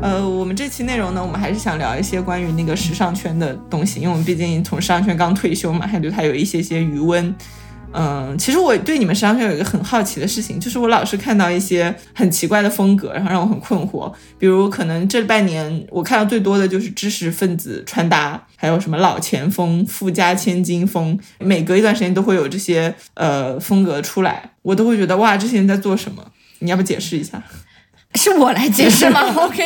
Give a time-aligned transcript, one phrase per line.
[0.00, 7.34] 呃，我们这期内容呢，我们还是想聊一些关于那个时尚圈的东西，因为我们毕竟从时尚圈刚退休嘛，还对它有一些些余温。
[7.96, 14.12] 嗯，其实我对你们时尚圈有一个很好奇的事情，就是我老是看到一些很奇怪的风格，然后让我很困惑。
[14.36, 26.24] 比如，可能这半年我看到最多的就是知识分子穿搭，还有什么老钱风、富家千金风，每隔一段时间都会有这些呃风格出来，我都会觉得哇，这些人在做什么？
[26.58, 27.42] 你要不解释一下？
[28.14, 29.20] 是我来解释吗？
[29.36, 29.62] OK，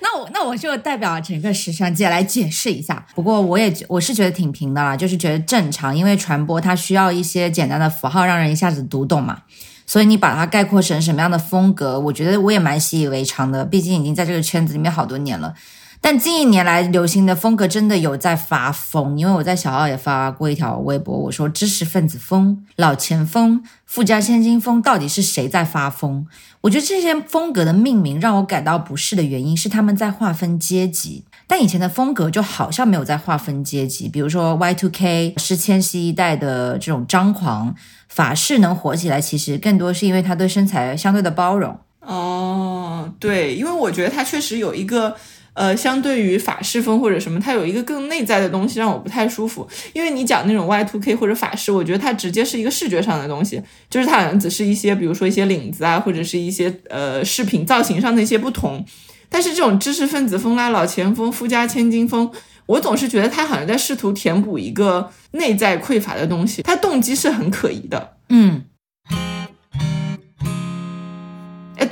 [0.00, 3.04] 那我那我就代表整个时尚界来解释一下。
[3.14, 9.42] 不过我也我是觉得挺平的啦，就是觉得正常，因为传播它需要一些简单的符号让人一下子读懂嘛。
[9.86, 13.64] 所以你把它概括成什么样的风格，我觉得我也蛮习以为常的。
[13.64, 15.54] 毕竟已经在这个圈子里面好多年了。
[16.00, 26.26] 但近一年来流行的风格真的有在发疯，因为我在小奥也发过一条微博，我说知识分子风、老钱风、富家千金风到底是谁在发疯？
[26.62, 37.74] 我觉得这些风格的命名让我感到不适的原因是他们在划分阶级，但以前的风格就好像没有在划分阶级，比如说 Y2K 是千禧一代的这种张狂，
[38.08, 41.78] 法式能火起来，其实更多是因为他对身材相对的包容。
[42.00, 45.16] 哦，对，因为我觉得他确实有一个。
[45.58, 49.66] 呃，相对于法式风或者什么，它有一个更内在的东西让我不太舒服。
[49.92, 58.84] 因为你讲那种 Y two K 或者法式，我觉得它直接是一个视觉上的东西，就是它好像只是一些，比如说一些领子啊，或者是一些呃饰品造型上的一些不同。
[59.28, 62.30] 但是这种知识分子风啦、老钱风、富家千金风，
[62.66, 68.16] 我总是觉得它好像在试图填补一个内在匮乏的东西，它动机是很可疑的。
[68.28, 68.62] 嗯。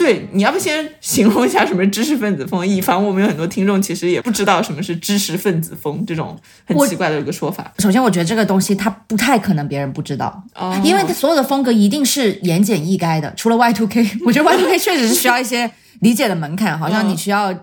[0.07, 7.73] 对，你要不先形容一下什么知识分子风，以防我们有很多听众其实也不知道什么是知识分子风这种很奇怪的一个说法。
[7.81, 10.45] 首先，我觉得这个东西它不太可能别人不知道，
[10.85, 15.69] 因为它所有的风格一定是言简意赅的，除了 Y two K，我觉得 Y two K 确实是需要一些。
[16.01, 17.55] 理解的门槛好像你需要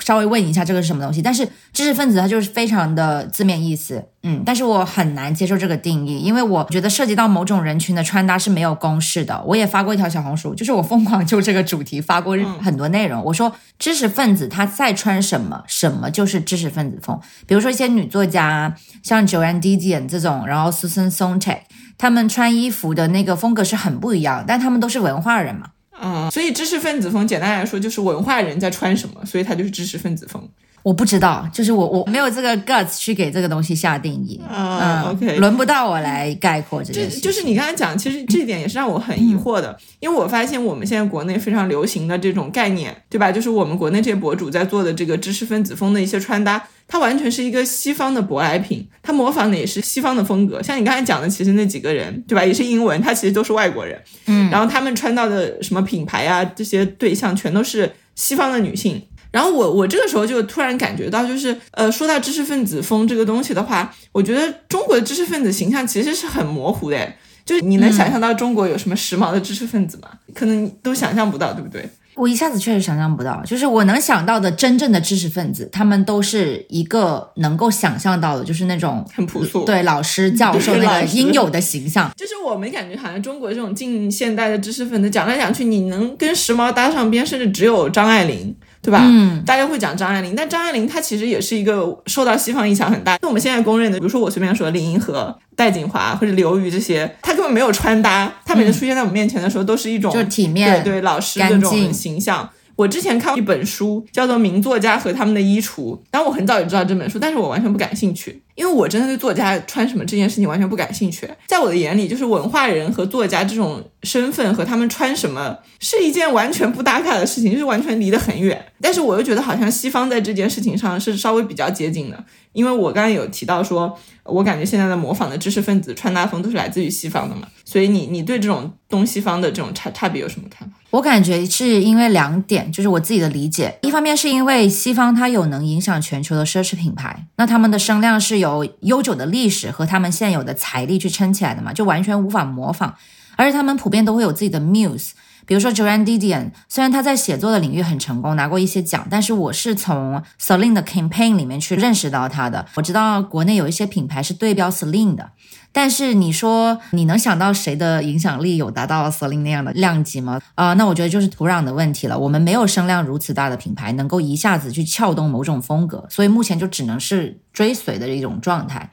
[0.00, 9.42] 稍微问一下这个是什么东西，但是知识分子他就是非常的字面意思，嗯，但是我很难接受这个定义，因为我觉得涉及到某种人群的穿搭是没有公式的。
[9.46, 17.18] 我也发过一条小红书，就是我疯狂就这个主题发过很多内容，我说知识分子他在穿什么，什么就是知识分子风。
[17.46, 21.58] 比如说一些女作家，像 Joanne Didion 这种，然后 Susan Sontag，
[21.98, 25.70] 他们穿衣服的那个风格是很不一样，但他们都是文化人嘛。
[26.00, 30.48] 嗯，所以知识分子风简单来说就是文化人在穿什么，所以它就是知识分子风。
[30.82, 34.40] 我不知道，就是我我没有这个 guts 去给这个东西下定义。
[34.50, 37.20] 嗯，OK，轮不到我来概括这件事。
[37.20, 43.30] 就是你刚才讲，其实这一点也是让我很疑惑的，因为我发现我们现在国内非常流行的这种概念，对吧？
[43.30, 46.62] 就是我们国内这些博主在做的这个知识分子风的一些穿搭。
[46.88, 50.62] 它完全是一个西方的舶来品，它模仿的也是西方的风格。
[50.62, 52.44] 像你刚才讲的，其实那几个人，对吧？
[52.44, 53.98] 也是英文，他其实都是外国人。
[54.26, 59.00] 嗯，然后他们穿到的什么品牌啊，这些对象全都是西方的女性。
[59.32, 67.12] 然后我我这个时候就突然感觉到，就是呃，说到知识分子风这个东西的话，我觉得中国的知识分子形象其实是很模糊的。
[67.44, 70.08] 就是你能想象到中国有什么时髦的知识分子吗？
[70.32, 71.88] 可能都想象不到，对不对？
[72.14, 82.12] 我一下子确实想象不到，就是我能想到的真正的知识分子，他们都是一个能够想象到的，就是那种很朴素，对老师教授那个应有的形象。
[82.16, 88.54] 就是我们感觉好像中国这种近现代的知识分子，讲来讲去，你能跟时髦搭上边，甚至只有张爱玲。
[88.82, 89.00] 对吧？
[89.04, 93.16] 嗯，大家会讲张爱玲，但张爱玲她其实也是一个受到西方影响很大。
[93.22, 102.50] 那我们现在公认的，比如说我随便说林银河、戴锦华或者刘瑜这些，她根本没有穿搭，她每次出现在我们面前的时候，都是一种就体面、对对老师这种形象。
[102.74, 111.28] 我之前看过一本书，叫做《名作家和他们的衣橱》，然后我很早就知道这本书，但是我完全不感兴趣，因为我真的对作家穿什么这件事情完全不感兴趣。
[111.46, 118.64] 在我的眼里，就是文化人和作家这种身份和他们穿什么是一件完全不搭嘎的事情，就是完全离得很远。
[118.80, 130.74] 但是我又觉得好像西方在这件事情上是稍微比较接近的，因为我刚刚有提到说，我感觉现在的模仿的知识分子穿搭风都是来自于西方的嘛，所以你你对这种东西方的这种差差别有什么看法？
[130.92, 142.94] 我感觉是因为两点，就是我自己的理解，一方面是因为西方它有能影响全球的奢侈品牌，那他们的声量是由悠久的历史和他们现有的财力去撑起来的嘛，就完全无法模仿，
[143.36, 145.12] 而且他们普遍都会有自己的 muse。
[145.44, 152.66] 比如说 joan didion 虽然他在写作的领域很成功，拿过一些奖，但是我是从 Celine 的 campaign 里面去认识到他的。
[152.74, 155.30] 我知道国内有一些品牌是对标 Celine 的，
[155.72, 160.40] 但是你说你能想到谁的影响力有达到 Celine 那样的量级吗？
[160.54, 162.18] 啊，那我觉得就是土壤的问题了。
[162.18, 168.90] 我们没有声量如此大的品牌能够一下子去撬动某种风格，所以目前就只能是追随的一种状态。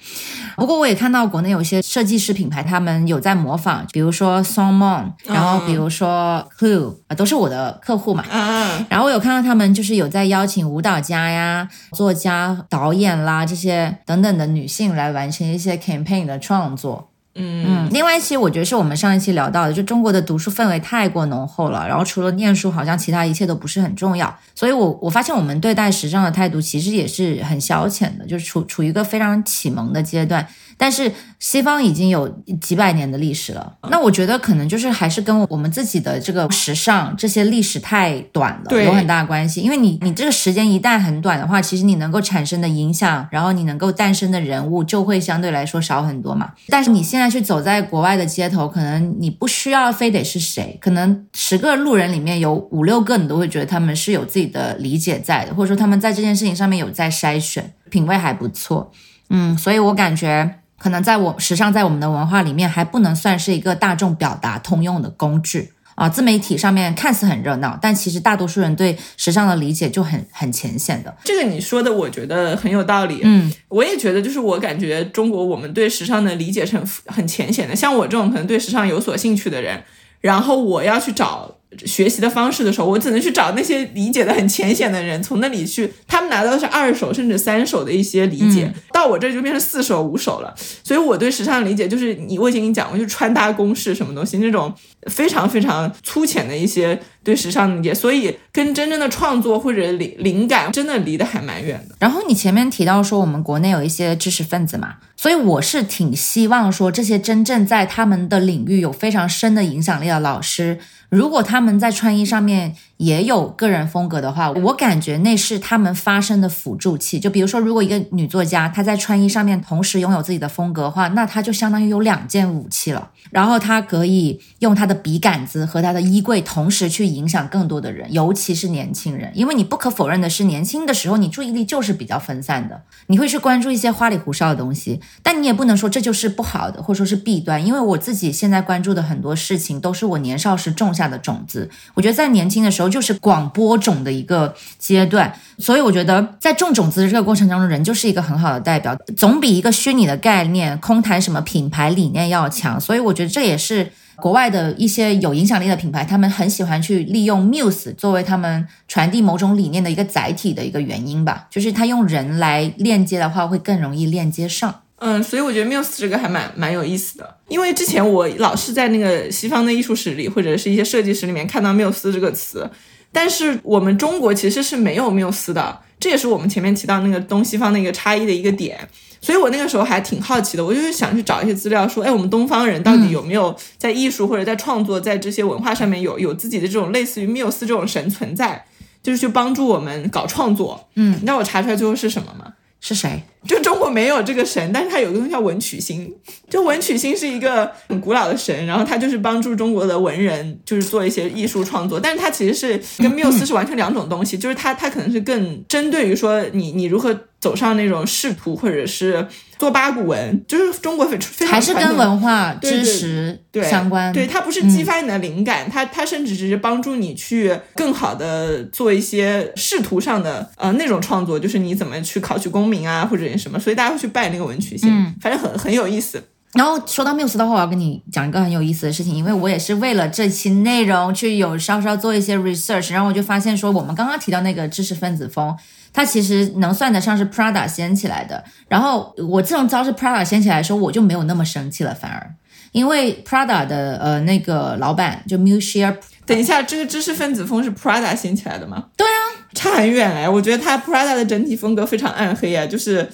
[0.55, 8.23] 不过我也看到国内有些设计师品牌，他们有在模仿，比如说 Songmon，然后比如说 Clue，啊，都是我的客户嘛。
[8.29, 17.09] 啊，然后我有看到他们就是有在邀请舞蹈家呀、作家、导演啦这些等等的女性来完成一些 campaign 的创作。
[17.35, 24.35] 嗯，另外一期我觉得是我们上一期聊到的，就中国的读书氛围太过浓厚了，然后除了念书，好像其他一切都不是很重要。
[24.55, 30.45] 所以我我发现我们对待时尚的态度其实也是很消遣的，就是处处于一个非常启蒙的阶段。
[30.81, 32.25] 但是西方已经有
[32.61, 39.59] 几百年的历史了，那我觉得可能就是还是跟我们自己的这个时尚这些历史太短了有很大关系。
[39.59, 46.53] 因为你你这个时间一旦很短的话，其实你能够产生的影响，然后你能够诞生的人物就会相对来说少很多嘛。
[46.69, 58.91] 但是你现在去走在国外的街头，可能你不需要非得是谁，可能十个路人里面有五六个你都会觉得他们是有自己的理解在的，或者说他们在这件事情上面有在筛选，品味还不错。
[59.31, 66.07] 嗯，所以我感觉可能在我时尚在我们的文化里面还不能算是一个大众表达通用的工具啊。
[66.07, 71.13] 自媒体上面看似很热闹，但其实大多数人对时尚的理解就很很浅显的。
[71.25, 73.19] 这个你说的，我觉得很有道理。
[73.23, 77.75] 嗯，我也觉得，就是我感觉中国我们对时尚的理解是很很浅显的。
[77.75, 79.83] 像我这种可能对时尚有所兴趣的人，
[80.21, 90.53] 然后我要去找学习的方式的时候，我只能去找那些理解的很浅显的人，从那里去，他们拿到的是二手甚至三手的一些理解，到我这就变成四手五手了。
[90.83, 94.73] 所以我对时尚的理解就是你，我已经跟你讲过，就是穿搭公式什么东西那种
[95.03, 101.95] 非常非常粗浅的一些对时尚的理解，所以跟真正的创作或者灵灵感真的离得还蛮远的。
[101.99, 117.17] 然后你前面提到说我们国内有一些知识分子嘛，所以我是挺希望说这些真正在他们的领域有非常深的影响力的老师，如果他们在穿衣上面也有个人风格的话，我感觉那是他们发声的辅助器。
[117.17, 123.11] 就比如说，如果一个女作家她在穿衣上面同时拥有自己的风格的话，那她就相当于有两件武器了。
[123.31, 129.31] 然后她可以用她的笔杆子和她的衣柜同时去影响更多的人，尤其是年轻人。
[129.33, 137.65] 因为你不可否认的是，年轻的时候你注意力就是比较分散的，你会去关注一些花里胡哨的东西，但你也不能说这就是不好的，或者说是弊端。
[137.65, 152.79] 因为我自己现在关注的很多事情都是我年少时种下的种子，我觉得在年轻的时候就是广播种的一个阶段，所以我觉得在种种子的这个过程当中，人就是一个很好的代表，总比一个虚拟的概念、空谈什么品牌理念要强。
[152.79, 161.47] 所以我觉得这也是国外的一些有影响力的品牌，他们很喜欢去利用 Muse 作为他们传递某种理念的一个载体的一个原因吧。
[161.49, 164.81] 就是他用人来链接的话，会更容易链接上。
[164.99, 172.69] 嗯，所以我觉得 Muse 这个还蛮蛮有意思的，因为之前我老是在那个西方的艺术史里或者是一些设计史里面看到缪斯这个词，
[173.11, 178.77] 但是我们中国其实是没有缪斯的，这也是我们前面提到那个东西方的一个差异的一个点。
[179.21, 188.63] 所以我那个时候还挺好奇的，我就是想去找一些资料，说，哎，我们东方人到底有没有在艺术或者在创作，在这些文化上面有有自己的这种类似于缪斯这种神存在，
[189.03, 190.87] 就是去帮助我们搞创作。
[190.95, 192.53] 嗯，你知道我查出来最后是什么吗？
[192.81, 193.21] 是谁？
[193.47, 196.13] 就中国没有这个神，但是它有一个东西叫文曲星。
[196.49, 209.25] 就文曲星是一个很古老的神，然后他就是帮助中国的文人就是做一些艺术创作，但是他其实是跟缪斯是完全两种东西，就是他他可能是更针对于说你你如何走上那种仕途或者是
[209.59, 214.11] 做八股文，就是中国非非常还是跟文化知识对相关？
[214.13, 226.23] 对，它不是激发你的灵感，它它甚至只是帮助你去更好的做一些仕途上的呃那种创作，就是你怎么去考取功名啊，或者什么，所以大家会去拜那个文曲星，嗯反正很很有意思。
[226.53, 235.55] 然后说到 Muse 的话，我要跟你讲一个很有意思的事情，因为我也是为了这期内容去有稍稍做一些 research，然后我就发现说，我们刚刚提到那个知识分子风，
[235.93, 238.43] 它其实能算得上是 Prada 掀起来的。
[238.67, 242.33] 然后我自从知道是 Prada 掀起来的时候，我就没有那么生气了，反而
[242.71, 248.85] 因为 Prada 的呃那个老板就 Musher 等一下，这个知识分子风是 Prada 掀起来的吗？
[248.95, 249.17] 对啊，
[249.55, 253.09] 差很远哎，我觉得它 Prada 的整体风格非常暗黑啊，就是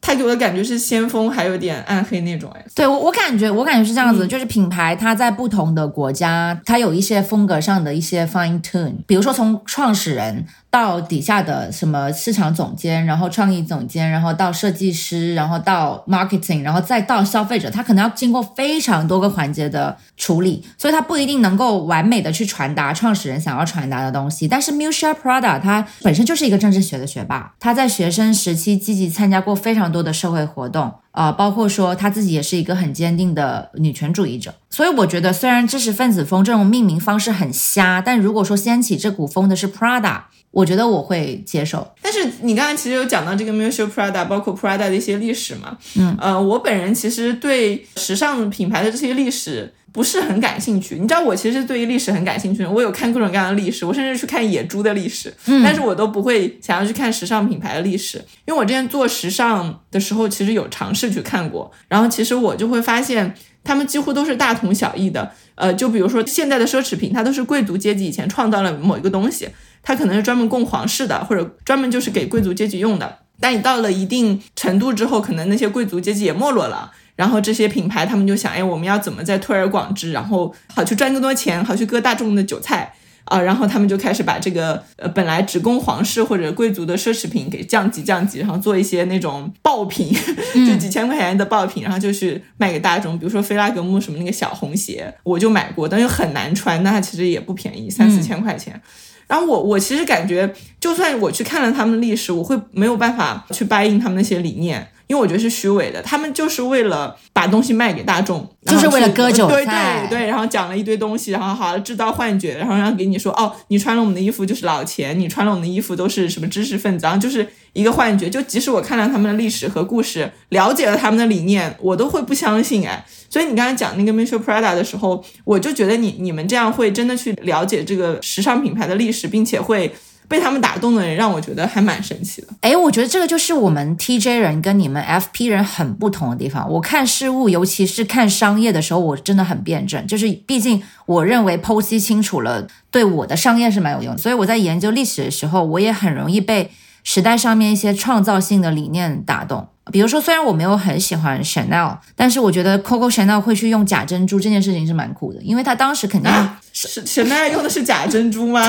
[0.00, 2.64] 它给我的感觉是先锋，还有点暗黑那种哎。
[2.74, 24.46] 对我，我感觉，我感觉是这样子，就是品牌它在不同的国家，它有一些风格上的一些 fine tune，比如说从创始人到底下的什么市场总监，然后创意总监，然后到设计师，然后到 marketing，然后再到消费者，他可能要经过非常多个环节的处理，所以他不一定能够完美的去传达创始人想要传达的东西。
[24.46, 30.92] 但是 Musha Prada 它本身就是一个政治学的学霸，他在学生时期积极参加过非常多的社会活动。
[31.12, 40.20] 啊、包括说他自己也是一个很坚定的女权主义者，所以我觉得虽然知识分子风这种命名方式很瞎，但如果说掀起这股风的是 Prada，
[40.50, 41.86] 我觉得我会接受。
[42.00, 50.96] 但是你刚才其实有讲到这个 Miuccia Prada，包括 Prada 的一些历史嘛，嗯，呃，我本人其实对时尚品牌的这些历史不是很感兴趣。
[50.96, 63.34] 你知道，我其实对于历史很感兴趣，我有看各种各样的历史，我甚至去看野猪的历史，但是我都不会想要去看时尚品牌的历史，因为我之前做时尚的时候，其实有尝试去看过，然后其实我就会发现。
[63.64, 69.46] 他们几乎都是大同小异的，呃，就比如说现在的奢侈品，它都是贵族阶级以前创造了某一个东西，
[69.82, 73.18] 它可能是专门供皇室的，或者专门就是给贵族阶级用的。
[73.40, 82.94] 但你到了一定程度之后，可能那些贵族阶级也没落了，然后这些品牌他们就想，哎，我们要怎么再推而广之，然后好去赚更多钱，好去割大众的韭菜。
[83.30, 90.10] 啊，然后他们就开始把这个呃本来只供皇室或者贵族的奢侈品给降级降级，然后做一些那种爆品，
[90.66, 93.18] 就几千块钱的爆品，然后就去卖给大众。
[93.18, 98.80] 比如说菲拉格慕什么那个小红鞋，我就买过，但又很难穿，那它其实也不便宜，三四千块钱。
[99.28, 104.90] 然后我我其实感觉，就算我去看了他们的历史，我会没有办法去掰硬他们那些理念。
[105.06, 118.28] 因为我觉得是虚伪的，他们就是为了把东西卖给大众，就是为了割韭菜，对对对，然后讲了一堆东西，然后好制造幻觉，然后让给你说，哦，你穿了我们的衣服就是老钱，你穿了我们的衣服都是什么知识分子，然后就是一个幻觉。
[118.28, 123.04] 就即使我看了他们的历史和故事，了解了他们的理念，我都会不相信哎。
[123.30, 129.92] 所以你刚才讲那个 m i c h e l Prada 的时候，我就觉得你你们这样会真的去了解这个时尚品牌的历史，并且会。
[130.30, 132.48] 被他们打动的人让我觉得还蛮神奇的。
[132.60, 136.70] 哎，我觉得这个就是我们 TJ 人跟你们 FP 人很不同的地方。
[136.70, 140.06] 我看事物，尤其是看商业的时候，我真的很辩证。
[140.06, 144.18] 就是毕竟我认为剖析清楚了，对我的商业是蛮有用的。
[144.18, 146.70] 所以我在研究历史的时候，我也很容易被
[147.10, 149.66] 时代上面一些创造性的理念打动。
[149.90, 156.30] 比如说，虽然我没有很喜欢 Chanel，但是我觉得 Coco Chanel 会去用假珍珠这件事情是蛮酷的，因为他当时肯定
[156.74, 158.60] 是 Chanel 用的是假珍珠吗？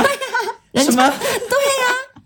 [0.72, 0.84] 对呀。
[0.90, 1.06] 什么？
[1.20, 2.24] 对呀，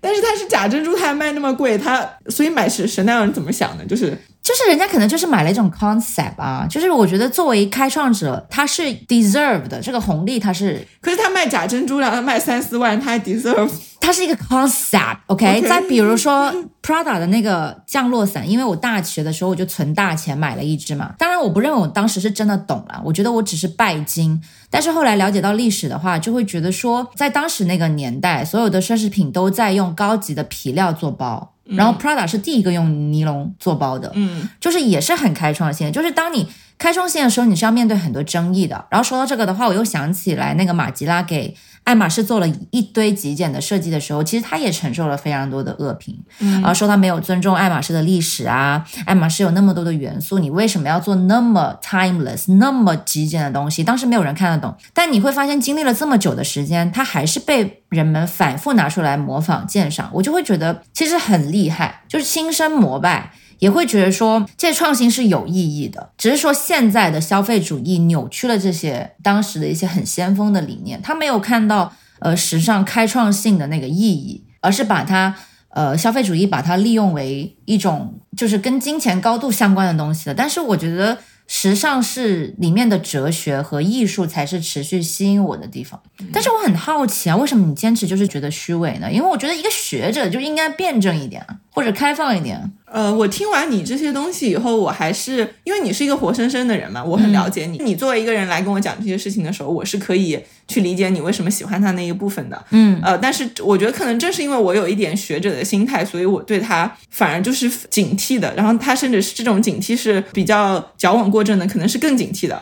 [0.00, 3.84] 但是它是假珍珠，它还卖那么贵，它所以买 Chanel 人怎么想的？
[3.84, 10.86] 就是就是人家可能就是买了一种 concept 啊，就是我觉得作为开创者，他是 deserve 的这个红利，他是。
[11.00, 13.70] 可是他卖假珍珠，然后卖三四万，他还 deserve。
[14.00, 15.60] 它是一个 concept，OK。
[15.68, 21.14] 再比如说 Prada 的那个降落伞，因为我大学的时候我就存大钱买了一只嘛。
[21.18, 24.42] 当然，我不认为我当时是真的懂了，我觉得我只是拜金。
[24.70, 35.92] 但是后来了解到历史的话，就会觉得说，在当时那个年代，所有的奢侈品都在用高级的皮料做包，然后 Prada 是第一个用尼龙做包的，嗯，就是也是很开创性。
[35.92, 36.46] 就是当你
[36.80, 38.86] 开创性的时候，你是要面对很多争议的。
[38.90, 41.54] 然后说到这个的话，我又想起来那个马吉拉给。
[41.82, 53.82] 爱马仕做了一堆极简的设计的时候，其实他也承受了非常多的恶评，嗯啊，说他没有尊重爱马仕的历史啊，爱马仕有那么多的元素，你为什么要做那么 timeless、那么极简的东西？
[53.82, 63.32] 当时没有人看得懂，但你会发现，经历了这么久的时间，他还是被人们反复拿出来模仿鉴赏，我就会觉得其实很厉害，就是心生膜拜。
[63.60, 75.36] 也会觉得说这些创新是有意义的，只是说现在的消费主义扭曲了这些当时的一些很先锋的理念，他没有看到呃时尚开创性的那个意义，而是把它
[75.68, 80.34] 呃消费主义把它利用为一种就是跟金钱高度相关的东西了。
[80.34, 86.00] 但是我觉得时尚是里面的哲学和艺术才是持续吸引我的地方。
[86.32, 89.10] 但是我很好奇啊，为什么你坚持就是觉得虚伪呢？
[89.12, 92.72] 因为我觉得一个学者就应该辩证一点，或者开放一点。
[92.92, 97.78] 呃，我听完你这些东西以后，我还是因为你是一个活生生的人嘛，我很了解你。
[97.78, 102.64] 你作为一个人来跟我讲这些事情的时候，我是可以去理解你为什么喜欢他那一部分的。
[102.70, 108.52] 嗯，呃，但是我觉得可能正是因为我有一点学者的心态，所以我对他反而就是警惕的。
[108.56, 112.60] 然后他甚至是这种警惕是比较矫枉过正的，可能是更警惕的。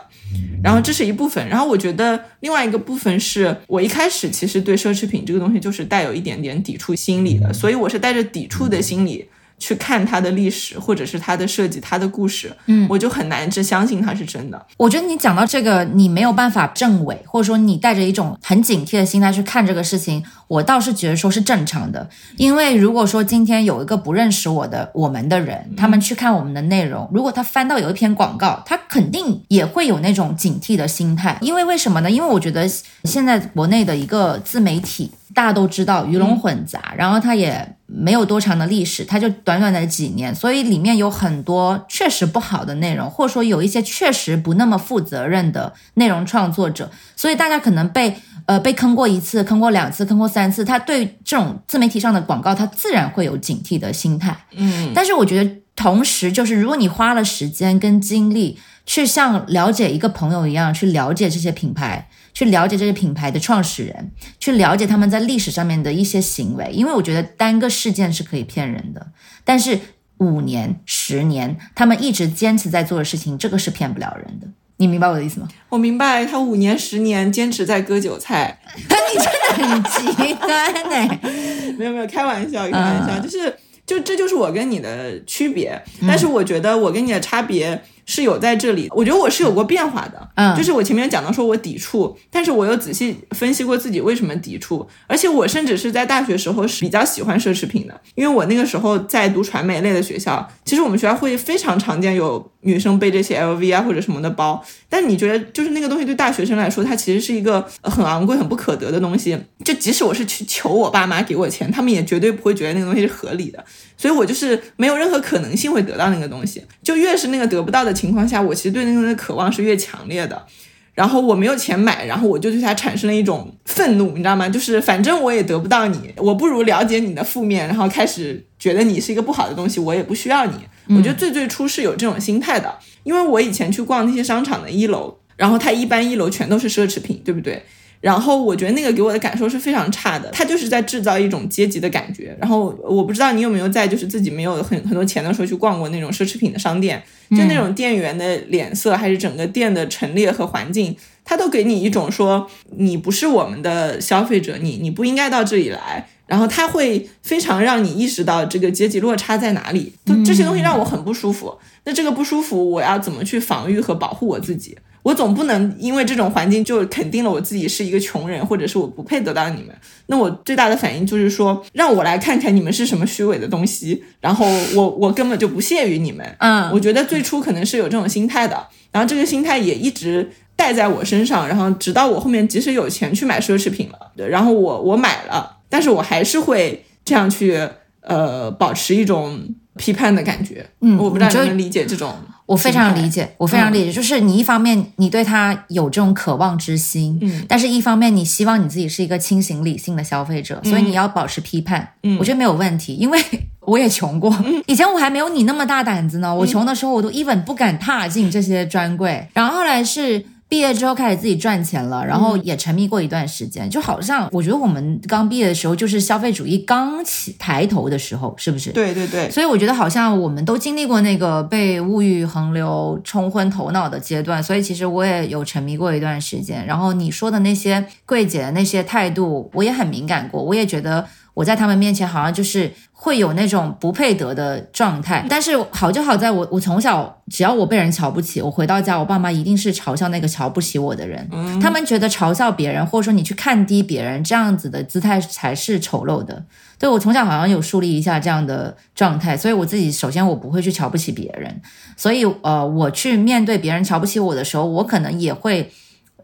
[0.62, 1.48] 然后这是一部分。
[1.48, 9.24] 然后我觉得另外一个部分是我一开始其实对奢侈品这个东西就是带有一点点抵触心理的，所以我是带着抵触的心理。
[9.58, 14.66] 去看它的历史，或者是它的设计，它的故事，嗯，我就很难去相信它是真的。
[14.76, 22.08] 我觉得你讲到这个，你没有办法证伪，或者说你带着一种很警惕的心态去看这个事情，我倒是觉得说是正常的。
[22.36, 31.36] 因为如果说今天有一个不认识我的我们的人，他们去看我们的内容，如果他翻到有一篇广告，他肯定也会有那种警惕的心态。
[31.40, 32.10] 因为为什么呢？
[32.10, 32.68] 因为我觉得
[33.04, 35.10] 现在国内的一个自媒体。
[35.34, 48.14] 大家都知道鱼龙混杂，然后它也没有多长的历史，它就短短的几年，所以里面有很多确实不好的内容，或者说有一些确实不那么负责任的内容创作者，所以大家可能被
[48.44, 54.36] 呃被坑过一次，坑过两次，坑过三次，他对这种自媒体上的广告，他自然会有警惕的心态。
[54.54, 62.10] 嗯，但是我觉得同时就是如果你花了时间跟精力去像了解一个朋友一样去了解这些品牌。
[62.38, 69.08] 去了解这些品牌的创始人，去了解他们在历史上面的一些行为，因为我觉得单个事件是可以骗人的，
[69.44, 69.76] 但是
[70.18, 74.46] 五年、十年，他们一直坚持在做的事情，这个是骗不了人的。
[74.76, 75.48] 你明白我的意思吗？
[75.68, 81.20] 我明白，他五年、十年坚持在割韭菜， 你真的很极端哎！
[81.76, 83.52] 没有没有，开玩笑，开玩笑，就是
[83.84, 87.82] 就这就是我跟你的区别，但是我觉得我跟你的差别。
[88.08, 113.62] 是有在这里，我觉得我是有过变化的，嗯，就是我前面讲到说我抵触，但是我又仔细分析过自己为什么抵触，而且我甚至是在大学时候是比较喜欢奢侈品的，因为我那个时候在读传媒类的学校，其实我们学校会非常常见有女生背这些 LV 啊或者什么的包，但你觉得就是那个东西对大学生来说，它其实是一个很昂贵、很不可得的东西，就即使我是去求我爸妈给我钱，他们也绝对不会觉得那个东西是合理的，
[113.98, 117.97] 所以我就是没有任何可能性会得到那个东西，就越是那个得不到的。
[117.98, 120.46] 情况下，我其实对那个的渴望是越强烈的，
[120.94, 124.48] 然后我没有钱买，然后我就对他产生了一种愤怒，你知道吗？
[124.48, 130.54] 就是反正我也得不到你，我不如了解你的负面，然后开始觉得你是一个不好的东西，我也不需要你。
[130.96, 137.62] 我觉得最最初是有这种心态的，因为我以前去逛那些商场的一楼，然后它一般一楼全都是奢侈品，对不对？
[138.00, 142.36] 然后我觉得那个给我的感受是非常差的，它就是在制造一种阶级的感觉。
[142.40, 156.08] 然后我不知道你有没有在就是自己没有很很多钱的时候去逛过那种奢侈品的商店，就那种店员的脸色还是整个店的陈列和环境，他都给你一种说你不是我们的消费者，你你不应该到这里来。
[156.28, 161.56] 然后他会非常让你意识到这个阶级落差在哪里，就这些东西让我很不舒服。
[161.84, 164.76] 那这个不舒服，我要怎么去防御和保护我自己？
[165.08, 169.74] 我总不能因为这种环境就肯定了我自己是一个穷人，或者是我不配得到你们。
[170.08, 176.36] 那我最大的反应就是说，让我来看看你们是什么虚伪的东西，然后我我根本就不屑于你们。
[176.40, 187.66] 嗯，我觉得最初可能是有这种心态的，然后这个心态也一直带在我身上，然后直到我后面即使有钱去买奢侈品了，然后我我买了，但是我还是会这样去
[188.02, 189.40] 呃保持一种
[189.78, 190.66] 批判的感觉。
[190.82, 192.14] 嗯，我不知道你能理解这种。
[192.48, 203.22] 我非常理解，我非常理解，就是你一方面你对他有这种渴望之心，嗯，但是一方面你希望你自己是一个清醒理性的消费者，所以你要保持批判，嗯，我觉得没有问题，因为
[203.60, 204.34] 我也穷过，
[204.66, 210.24] 以前我还没有你那么大胆子呢，我穷的时候我都 even 不敢踏进这些专柜，然后后来是。
[210.48, 218.72] 毕业之后开始自己赚钱了，然后也沉迷过一段时间，就好像我觉得我们刚毕业的时候就是消费主义刚起抬头的时候，是不是？
[218.72, 219.30] 对对对。
[219.30, 226.64] 所以我觉得好像我们都经历过那个被物欲横流冲昏头脑的阶段，所以其实我也有沉迷过一段时间。
[226.64, 231.06] 然后你说的那些柜姐的那些态度，我也很敏感过，我也觉得。
[231.38, 241.30] 我在他们面前好像就是会有那种不配得的状态，但是好就好在我我从小只要我被人瞧不起，我回到家我爸妈一定是嘲笑那个瞧不起我的人，
[241.62, 246.44] 他们觉得嘲笑别人或者说你去看低别人这样子的姿态才是丑陋的。
[246.76, 251.62] 对我从小好像有树立一下这样的状态，所以我自己首先我不会去瞧不起别人，
[251.96, 255.70] 所以呃我去面对别人瞧不起我的时候，我可能也会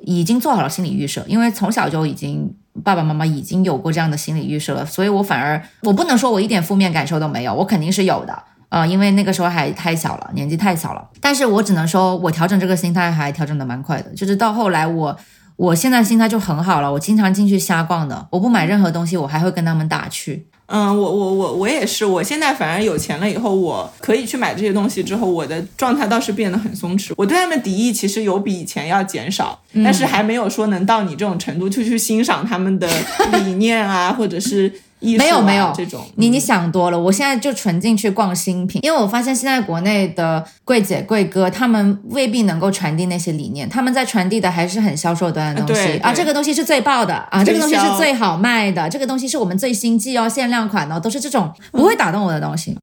[0.01, 2.53] 已经做好了心理预设，因为从小就已经。
[2.83, 11.09] 爸爸妈妈已经有过这样的心理预设了，所以我反而我不能说我一点负面感受都没有，我肯定是有的啊，因为那个时候还太小了，年纪太小了。
[11.21, 15.17] 但是我只能说我调整这个心态还调整的蛮快的，就是到后来我
[15.57, 20.49] 我现在心态就很好了，我经常进去瞎逛的，我不买任何东西，我还会跟他们打趣。
[20.67, 27.13] 嗯，我我我我也是，我现在反而有钱了以后，我可以去买这些东西之后，我的状态倒是变得很松弛。
[27.17, 32.89] 我对他们敌意其实有比以前要减少，但是还没有说能到你这种程度，就去欣赏他们的
[33.33, 34.73] 理念啊，或者是。
[35.19, 36.99] 没有没有这种，你你想多了。
[36.99, 46.13] 我现在就纯进去逛新品，因为我发现现在国内的柜姐柜哥他们未必能够传递那些理念，他们在传递的还是很销售端的东西啊。
[46.13, 52.77] 这个东西是最爆的啊，这个东西是最好卖的，这个东西是我们最新季哦，限量款哦，都是这种不会打动我的东西。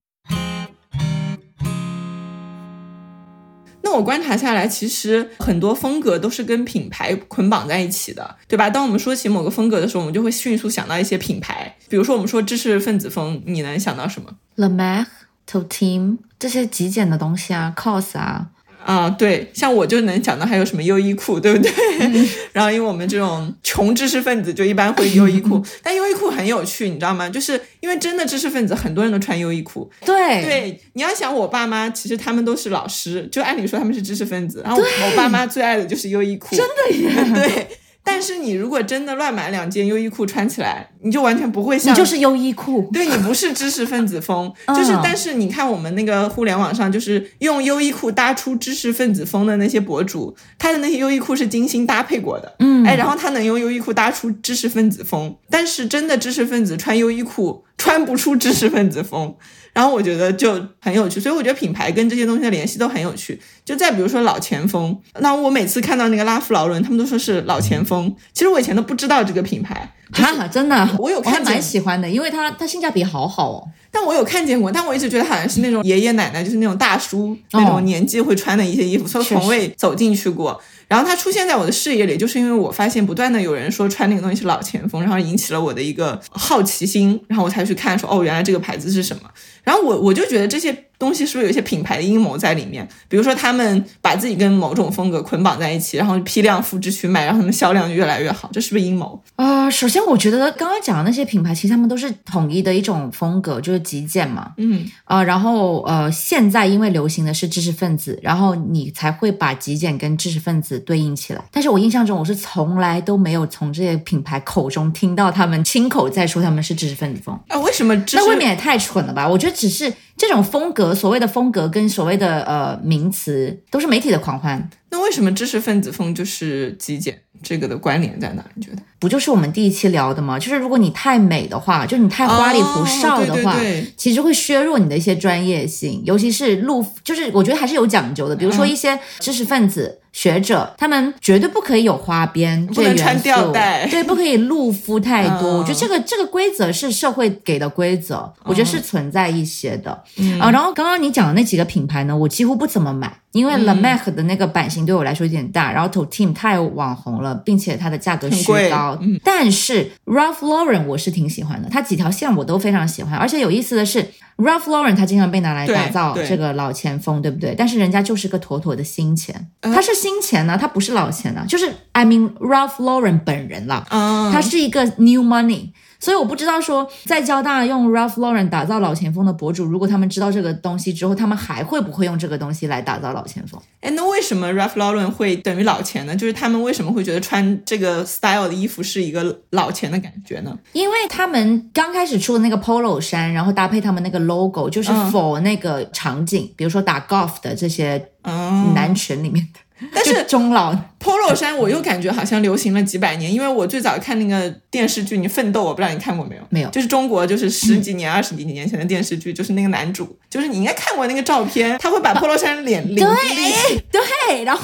[3.93, 8.69] 我观察下来，其实很多风格都是跟品牌捆绑在一起的，对吧？
[8.69, 11.75] 当我们说起某个风格的时候，我们就会迅速想到一些品牌。
[11.89, 15.07] 比如说，我们说知识分子风，你能想到什么？Le Mac、
[15.49, 18.47] Totem 这些极简的东西啊，COS 啊。
[18.85, 21.71] 啊，对，像我就能想到还有什么优衣库，对不对？
[22.51, 27.29] 然后因为我们这种穷知识分子就一般会优衣库， 但优衣库很有趣，你知道吗？
[27.29, 29.89] 就是因为真的知识分子很多人都穿优衣库。
[30.05, 37.09] 对对，你要想我爸妈，其实他们都是老师，就按理说他们是知识分子，然后我爸妈最爱的就是优衣库，真的耶。
[37.47, 37.67] 对。
[38.03, 52.83] 但是你如果真的乱买两件优衣库穿起来，你就完全不会像你就是优衣库，对你不是知识分子风， 就是但是你看我们那个互联网上，就是用优衣库搭出知识分子风的那些博主，他的那些优衣库是精心搭配过的，嗯。
[52.85, 59.35] 哎，然后他能用优衣库搭出知识分子风，但是真的知识分子穿优衣库 穿不出知识分子风。
[59.73, 63.39] 然后我觉得就很有趣，所以我觉得品牌跟这些东西的联系都很有趣。
[63.63, 73.67] 就再比如说老前锋，那我每次看到那个拉夫劳伦，他们都说是老前锋，其实我以前都不知道这个品牌，哈，真的，我有看蛮喜欢的，因为它它性价比好好哦。
[73.93, 80.59] 但我有看见过，但我一直觉得好像是那种爷爷奶奶，就是那种大叔那种年纪会穿的一些衣服，所以从未走进去过。
[80.87, 89.23] 然后它出现在我的视野里，就是因为我发现不断的有人说穿那个东西是老前锋，然后引起了我的一个好奇心，然后我才去看说哦，原来这个牌子是什么。
[89.63, 92.87] 然后我我就觉得这些东西是不是有一些品牌的阴谋在里面？
[93.09, 99.19] 比如说他们把自己跟某种风格捆绑在一起，然后批量复制去卖，让他们销量就越来越好，这是不是阴谋？
[99.35, 104.51] 啊、首先我觉得刚刚讲的那些品牌，其实他们都是统一的一种风格，就是极简嘛。
[104.57, 111.43] 嗯，啊，然后呃，现在因为流行的是知识分子，然后你才会把极简跟知识分子对应起来。
[111.51, 117.37] 但是我印象中，我是从来都没有从这些品牌口中听到他们亲口在说他们是知识分子风。
[117.47, 119.27] 啊，为什么知那未免也太蠢了吧？
[119.27, 124.69] 我觉得只是这种风格，所谓的风格跟所谓的呃名词，都是媒体的狂欢。
[124.89, 127.21] 那为什么知识分子风就是极简？
[127.43, 128.45] 这个的关联在哪？
[128.53, 128.77] 你觉得？
[128.99, 130.37] 不就是我们第一期聊的吗？
[130.37, 138.35] 就是如果你太美的话，就是你太花里胡哨的话，哦对对对其实会削弱你的一些专业性，尤其是路，就是我觉得还是有讲究的。
[138.35, 140.00] 比如嗯说一些知识分子。
[140.11, 145.49] 学者他们绝对不可以有花边，不能穿吊带对，不可以露肤太多。
[145.49, 150.03] 嗯我觉得这个这个规则是社会给的规则，我觉得是存在一些的。
[150.17, 158.97] 嗯啊，然后刚刚你讲的那几个品牌呢，我几乎不怎么买，因为嗯 La Mer 的那个版型对我来说有点大，然后 To Team 太网红了，并且它的价格虚高。
[159.01, 164.03] 嗯但是 Ralph Lauren 我是挺喜欢的，它几条线我都非常喜欢，而且有意思的是
[164.37, 167.55] ，Ralph Lauren 它经常被拿来打造这个老前锋，对不对？
[167.57, 175.69] 但是人家就是个妥妥的新钱，嗯它是新钱呢，它不是老钱呢，就是 I mean Ralph Lauren 本人啦，嗯，它是一个 new money。
[176.03, 183.61] 所以我不知道说，在交大用 Ralph Lauren 打造老前锋的博主，如果他们知道这个东西之后，他们还会不会用这个东西来打造老前锋？
[183.81, 186.15] 哎，那为什么 Ralph Lauren 会等于老钱呢？
[186.15, 190.57] 就是他们为什么会觉得穿这个 style 的衣服是一个老钱的感觉呢？
[190.73, 199.59] 因为他们刚开始出的那个 polo 衫，然后搭配他们那个 logo，就是嗯 for 那个场景，比如说打 golf 的这些嗯，男群里面的，
[199.93, 206.41] 但是就中老 polo 衫我又感觉好像流行了几百年，因为我最早看那个电视剧《你奋斗》，我不知道你看过没有？
[206.49, 214.63] 没有就是中国就是十几年、二十几年前的电视剧，就是那个男主，就是你应该看过那个照片，他会把 polo 衫脸领子立起，对，然后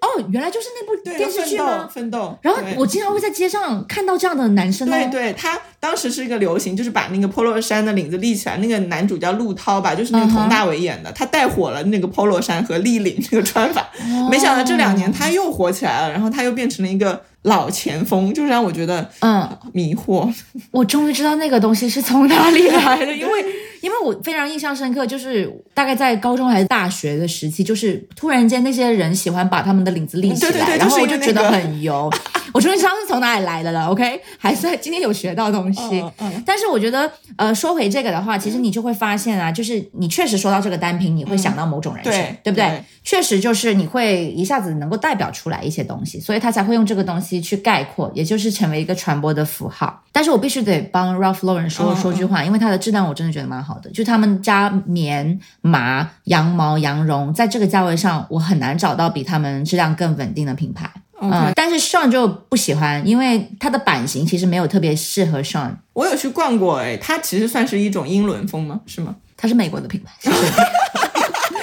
[0.00, 1.90] 哦，原来就是那部，电视剧奋斗吗？
[1.92, 2.38] 奋斗。
[2.42, 8.56] 然后我经常会在街上看到这样的男生哦，对对，他当时是一个流行，就是把那个 polo 衫的领子立起来。
[8.58, 13.88] 那个男主叫陆涛吧，就是那个佟大为演的，他带火了那个 polo 衫和立领这个穿法。
[14.02, 20.32] 哦没想到这两年他又火起起来了，然后他又变成了一个老前锋，就是让我觉得嗯，迷惑。
[20.72, 23.44] 我终于知道那个东西是从哪里来的，因为
[23.80, 32.10] 因为我非常印象深刻，就是大概在高中还是大学的时期，就是突然间那些人喜欢把他们的领子立起来，对对对然后我就觉得就是那个很油。
[32.54, 36.00] 我终于知道是从哪里来的了，OK， 还算今天有学到东西。
[36.00, 42.66] 嗯嗯但是我觉得，呃，说回这个的话，其实你就会发现啊，就是你确实说到这个单品，你会想到某种人群，对对不对？
[42.66, 50.02] 对确实就是你会一下子能够代表出来一些东西，所以他才会用这个东西去概括，也就是成为一个传播的符号。
[50.12, 60.90] 但是我必须得帮 Ralph Lauren 说嗯说句话，因为它的质量我真的觉得蛮好的，就他们家棉、麻、羊毛、羊绒，在这个价位上，我很难找到比他们质量更稳定的品牌。
[61.20, 68.80] 嗯，但是 Sean 就不喜欢，因为它的版型其实没有特别适合 Sean，我有去逛过，哎，它其实算是一种英伦风吗？
[68.86, 69.16] 是吗？
[69.36, 70.12] 它是美国的品牌。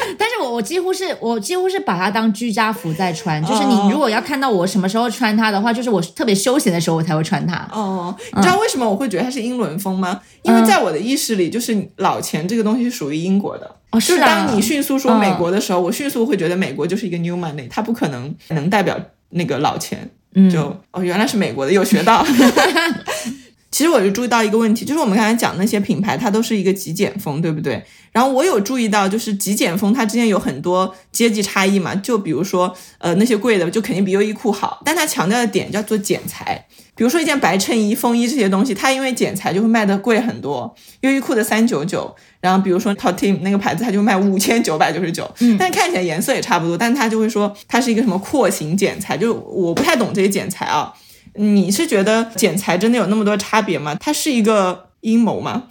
[0.05, 7.67] 是但是我我几乎是我几乎是把它当居家服在穿，就是哦你如果要看到我什么时候穿它的话，就是我特别休闲的时候我才会穿它。
[7.71, 10.21] 哦，你知道为什么我会觉得它是英伦风吗？
[10.43, 13.75] 因为嗯在我的意识里，就是老钱这个东西是属于英国的。
[13.91, 20.09] 哦，就是啊，当你迅速说美国的时候，我迅速会觉得美国就是一个 new money，它不可能能代表那个老钱。
[20.37, 22.25] 嗯就哦，原来是美国的，有学到。
[23.75, 27.83] 其实我就注意到一个问题，就是我们刚才讲那些品牌，它都是一个极简风，对不对？
[28.13, 31.93] 然后我有注意到，就是极简风它之间有很多阶级差异嘛。
[31.95, 36.65] 就比如说，呃，那些贵的就肯定比优衣库好，但它强调的点叫做剪裁。
[36.95, 40.73] 比如说一件白衬衣、风衣这些东西，它因为剪裁就会卖的贵很多。
[41.01, 50.93] 优衣库的三九九，然后比如说 Top Team 那个牌子，它就卖五千九百九十九，嗯但是看起来颜色也差不多，但它就会说它是一个什么廓形剪裁，就是我不太懂这些剪裁啊。
[51.37, 53.95] 你是觉得剪裁真的有那么多差别吗？
[53.99, 55.63] 它是一个阴谋吗？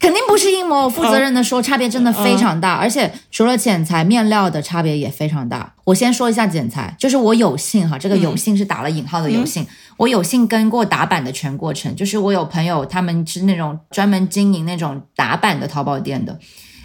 [0.00, 5.72] 肯定不是阴谋，负责任的说，差别真的非常大，而且除了剪裁，面料的差别也非常大。
[5.84, 16.38] 我先说一下剪裁，就是我有幸哈，这个有幸是打了引号的有幸，我有幸跟过打版的全过程，就是我有朋友他们是那种专门经营那种打版的淘宝店的。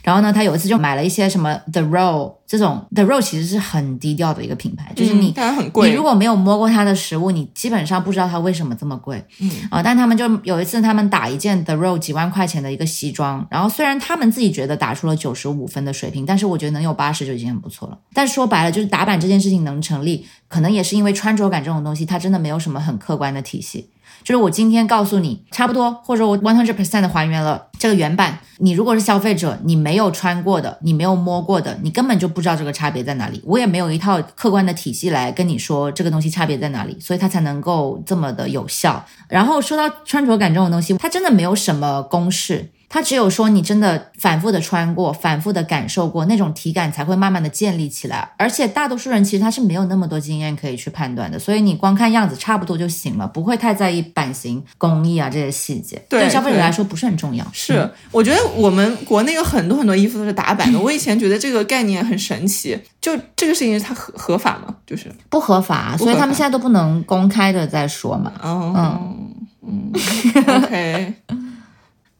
[0.09, 9.23] 然后呢，他有一次就买了一些什么 The Row 这种 The Row 其实是很低调的一个品牌，就是你它很贵，你如果没有摸过它的实物，你基本上不知道它为什么这么贵。
[9.39, 17.99] 嗯啊，但他们就有一次他们打一件 The Row 几万块钱的一个西装，然后虽然他们自己觉得打出了九十五分的水平，但是我觉得能有八十就已经很不错了。
[18.11, 23.91] 但说白了，就是打版这件事情能成立，可能也是因为穿着感这种东西，它真的没有什么很客观的体系。
[24.23, 28.39] 就是我今天告诉你差不多，或者我 one hundred percent 的还原了这个原版。
[28.57, 33.41] 你如果是消费者，你没有穿过的，你没有摸过的，你根本就不知道这个差别在哪里。
[33.45, 39.05] 我也没有一套客观的体系来跟你说这个东西差别在哪里，所以它才能够这么的有效。
[39.27, 42.69] 然后说到穿着感这种东西，它真的没有什么公式。
[42.89, 48.31] 它只有说你真的反复的穿过，反复的感受过那种体感，才会慢慢的建立起来。
[48.37, 56.03] 而且大多数人其实他是没有那么多经验可以去判断的，所以你光看样子差不多就行了，不会太在意版型、工艺啊这些细节。
[56.09, 57.45] 对消费者来说不是很重要。
[57.53, 60.79] 是，我觉得我们国内有很多很多衣服都是打版的。
[60.79, 64.75] 我以前觉得这个概念很神奇，就这个事情它合合法吗？
[64.87, 68.33] 就是不合法，所以他们现在都不能公开的在说嘛。
[68.41, 68.97] 哦，
[69.61, 69.91] 嗯
[70.47, 71.13] ，OK。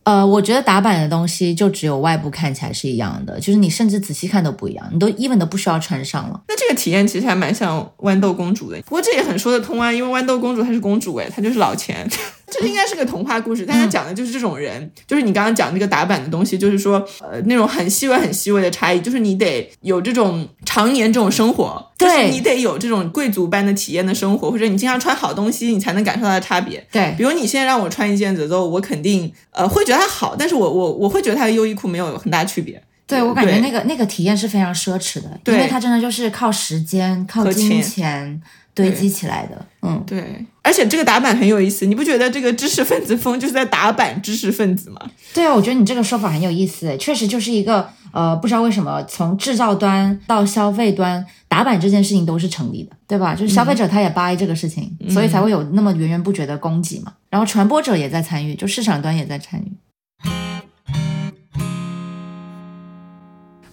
[0.04, 6.42] 呃，我觉得打版的东西就只有外部看起来是一样的，就是你甚至仔细看都不一样，你都 even 都不需要穿上了。
[6.48, 12.10] 那这个体验其实还蛮像豌豆公主的，不过这也很说得通啊，因为豌豆公主她是公主哎，她就是老钱。
[12.52, 26.86] 这应该是个童话故事，但它讲的就是这种人，就是你刚刚讲那个打版的东西，就是说呃那种很细微、很细微的差异，就是你得有这种常年这种生活，就是你得有这种贵族般的体验的生活，或者你经常穿好东西，你才能感受到的差别。
[26.92, 32.82] 对，比如你现在让我穿一件 The Row，我肯定呃会觉得它好，但是我我我会觉得它的优衣库没有很大区别。
[33.10, 38.42] 对我感觉那个那个体验是非常奢侈的，因为它真的就是靠时间、靠金钱。
[38.76, 45.02] 堆积起来的，嗯，对，而且这个打板很有意思，你不觉得这个知识分子风就是在打板知识分子吗？
[45.34, 53.36] 对啊，我觉得你这个说法很有意思，确实就是一个呃，不知道为什么从制造端到消费端打板这件事情都是成立的，对吧？
[53.36, 57.12] 就是消费者他也 buy 这个事情，所以才会有那么源源不绝的供给嘛。
[57.30, 59.74] 然后传播者也在参与，就市场端也在参与。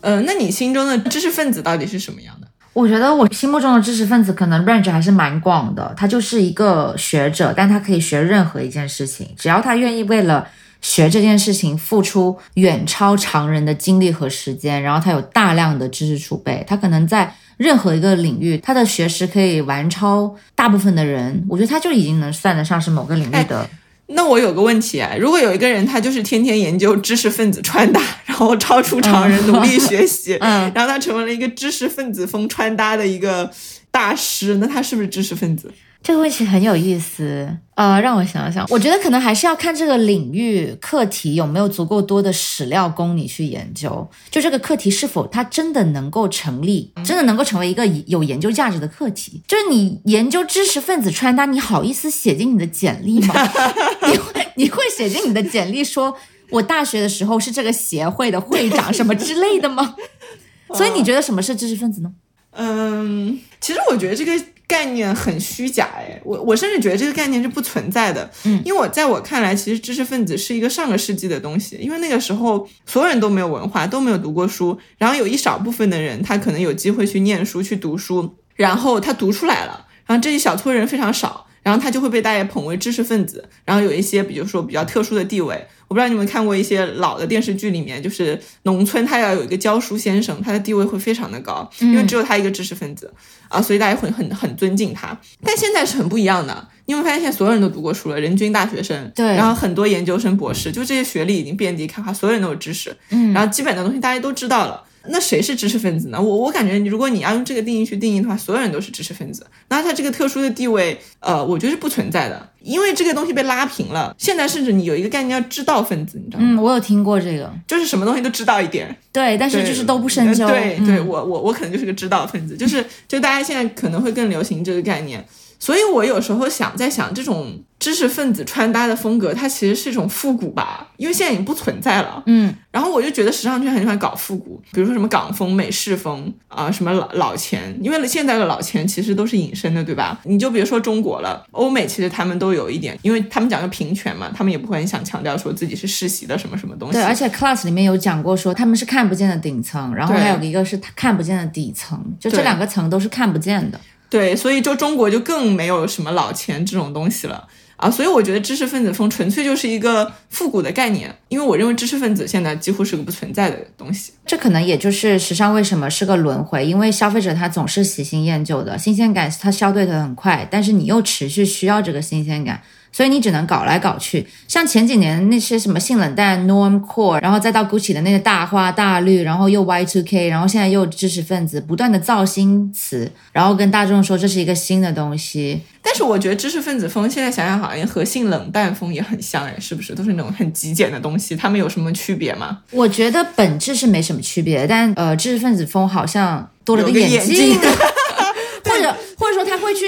[0.06, 2.46] 呃，那你心中的知识分子到底是什么样的？
[2.72, 10.46] 我觉得我心目中的知识分子可能 range 还是蛮广的，他就是一个学者，但他可以学任何一件事情，只要他愿意为了
[10.80, 23.68] 学这件事情付出远超常人的精力和时间，然后他有大量的知识储备，他可能在任何一个领域，他的学识可以完超大部分的人，我觉得他就已经能算得上是某个领域的。
[24.08, 33.50] 那我有个问题啊，如果有一个人他就是天天研究知识分子穿搭， 然后超出常人努力学习，嗯，然后他成为了一个知识分子风穿搭的一个
[33.90, 35.70] 大师，那他是不是知识分子？
[36.06, 49.42] 这个问题很有意思，呃，让我想想，我觉得可能还是要看这个领域课题有没有足够多的史料供你去研究，就这个课题是否它真的能够成立，真的能够成为一个有研究价值的课题。
[49.48, 53.34] 就是你研究知识分子穿搭，你好意思写进你的简历吗？
[54.08, 56.16] 你会你会写进你的简历说，
[56.50, 59.96] 我大学的时候是这个协会的会长什么之类的吗？
[60.72, 62.12] 所以你觉得什么是知识分子呢？
[62.52, 64.32] 嗯，其实我觉得这个。
[64.68, 68.28] 概念很虚假哎，我我甚至觉得这个概念是不存在的。
[68.44, 85.66] 嗯，因为我在我看来，其实知识分子是一个上个世纪的东西，因为那个时候所有人都没有文化，都没有读过书，然后有一少部分的人他可能有机会去念书去读书，然后他读出来了，然后这一小撮人非常少，然后他就会被大家捧为知识分子，然后有一些比如说比较特殊的地位。
[85.88, 93.12] 我不知道你们看过一些老的电视剧，里面就是农村他要有一个教书先生，他的地位会非常的高，因为只有他一个知识分子
[93.48, 95.16] 啊，所以大家会很很尊敬他。
[95.42, 104.84] 但现在是很不一样的，你会发现现在所有人都读过书了，人均大学生，对，然后很多研究生、博士，就这些学历已经遍地开花，所有人都有知识，嗯，然后基本的东西大家都知道了。
[105.08, 106.20] 那谁是知识分子呢？
[106.20, 109.46] 我我感觉，如果你要用这个定义去定义的话，所有人都是知识分子。
[109.68, 114.14] 那他这个特殊的地位，呃，我觉得是不存在的，因为这个东西被拉平了。
[114.18, 116.46] 现在甚至你有一个概念叫知道分子，你知道吗？
[116.50, 118.96] 嗯，我有听过这个，就是什么东西都知道一点。
[119.12, 120.46] 对，但是就是都不深究。
[120.46, 125.24] 对，对我我我可能就是个知道分子，就是就大家现在可能会更流行这个概念。
[125.58, 127.58] 所以我有时候想在想，这种。
[127.86, 132.20] 知识分子穿搭的风格，它其实是一种复古吧，因为现在已经不存在了。
[132.26, 140.20] 嗯，然后我就觉得时尚圈很喜欢搞复古，比如说什么港风、美式风啊、什么老老钱，因为现在的老钱其实都是隐身的，对吧？
[140.24, 146.94] 你就别说中国了，欧美其实他们都有一点，因为他们讲究平权嘛，他们也不会很想强调说自己是世袭的什么什么东西。
[146.94, 153.80] 对，而且 class 里面有讲过说他们是看不见的顶层，然后还有一个是看不见的底层，就这两个层都是看不见的。
[154.10, 157.46] 对，所以就中国就更没有什么老钱这种东西了
[157.76, 164.12] 啊，所以我觉得知识分子风纯粹就是一个复古的概念，因为我认为知识分子现在几乎是个不存在的东西。
[164.24, 172.62] 这可能也就是时尚为什么是个轮回，因为消费者他总是喜新厌旧的，新鲜感它消退的很快，但是你又持续需要这个新鲜感，
[172.96, 174.26] 所以你只能搞来搞去。
[174.48, 185.60] 像前几年那些什么性冷淡、Norm Core，然后再到 Gucci 的那个大花大绿，然后又 Y2K，然后现在又知识分子不断的造新词，然后跟大众说这是一个新的东西。
[185.82, 189.94] 但是我觉得知识分子风现在想想好像和性冷淡风也很像哎，是不是？
[189.94, 192.60] 都是那种很极简的东西，他们有什么区别吗？
[192.70, 197.58] 我觉得本质是没什么区别，但呃，知识分子风好像多了个眼眼镜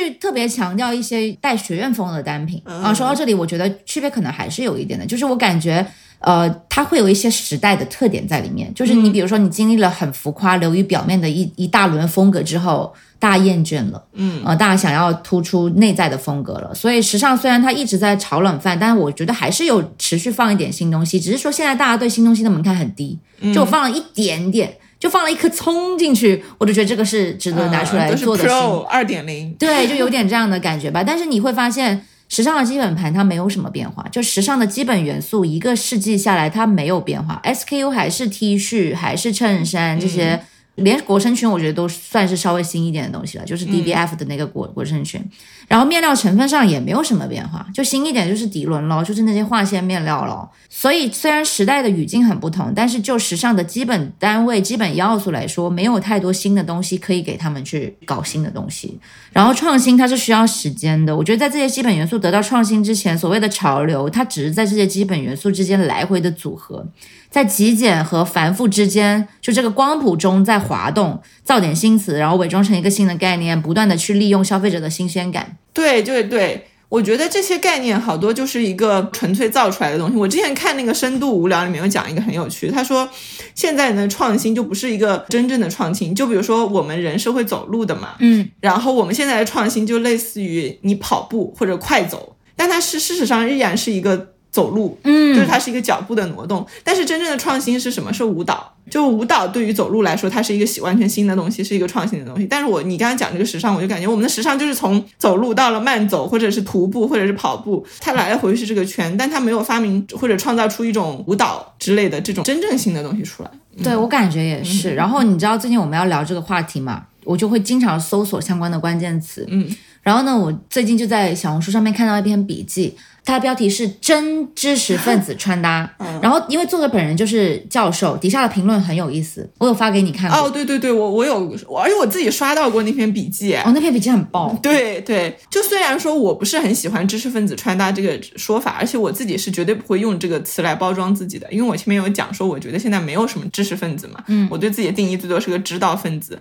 [0.08, 2.94] 去特别强调一些带学院风的单品、嗯啊。
[2.94, 5.86] 说到这里，我觉得区别可能还是有一点的，就是我感觉。
[6.20, 16.74] 呃，它会有一些时代的特点在里面，就是嗯你比如说，你经历了很浮夸、流于表面的一一大轮风格之后，大家厌倦了，嗯，呃，大家想要突出内在的风格了。
[16.74, 31.04] 所以时尚虽然它一直在炒冷饭，但是我觉得还是有持续放一点新东西，只是说现在大家对新东西的门槛很低，嗯就我放了一点点，就放了一颗葱进去，我就觉得这个是值得拿出来做的新 Pro 二点零，对，就有点这样的感觉吧。
[31.04, 40.40] 但是你会发现，时尚的基本盘它没有什么变化，就时尚的基本元素一个世纪下来它没有变化，SKU 还是 T 恤，还是衬衫这些。
[40.78, 45.20] 连裹身裙，我觉得都算是稍微新一点的东西了，就是 DBF 的那个裹裹身裙。
[45.68, 50.50] 然后面料成分上也没有什么变化，就新一点就是涤纶咯，就是那些化纤面料咯。
[50.70, 58.98] 所以虽然时代的语境很不同，但是就时尚的基本单位、基本要素来说，没有太多新的东西可以给他们去搞新的东西。
[59.32, 66.86] 然后创新它是需要时间的，我觉得在这些基本元素得到创新之前，所谓的潮流，它只是在这些基本元素之间来回的组合。
[67.30, 75.56] 在极简和繁复之间，就这个光谱中在滑动，造点新词，然后伪装成一个新的概念，不断的去利用消费者的新鲜感。
[75.72, 80.16] 对对对，我觉得这些概念好多就是一个纯粹造出来的东西。
[80.18, 83.08] 我之前看那个《深度无聊》里面有讲一个很有趣，他说
[83.54, 96.66] 现在的创新就不是一个真正的创新，就比如说我们人是会走路的嘛，嗯，然后我们现在的创新就类似于你跑步或者快走，但它是事实上依然是一个走路，嗯就是它是一个脚步的挪动。
[96.82, 98.12] 但是真正的创新是什么？
[98.12, 98.74] 是舞蹈。
[98.90, 102.46] 就舞蹈对于走路来说，它是一个完全新的东西，是一个创新的东西。
[102.46, 113.50] 但是我你刚刚讲这个时尚，我就感觉我们的时尚就是从走路到了慢走，或者是徒步，或者是跑步，它来来回回是这个圈，但它没有发明或者创造出一种舞蹈之类的这种真正性的东西出来。
[113.84, 114.94] 对我感觉也是。
[114.94, 119.44] 然后你知道最近我们要聊这个话题嘛，我就会经常搜索相关的关键词。
[119.48, 119.68] 嗯，
[120.02, 122.96] 然后呢，我最近就在小红书上面看到一篇笔记，
[123.28, 125.94] 它的标题是“真知识分子穿搭”。
[126.22, 130.38] 然后因为作者本人就是教授，底下的评论很有意思，我有发给你看过。
[130.40, 133.54] 哦，对对对，我我有，而且我自己刷到过那篇笔记。
[133.56, 134.58] 哦，那篇笔记很爆。
[134.62, 146.40] 对对，就虽然说我不是很喜欢知识分子穿搭这个说法，而且我自己是绝对不会用这个词来包装自己的，因为我前面有讲说，我觉得现在没有什么知识分子嘛，嗯，我对自己的定义最多是个知道分子。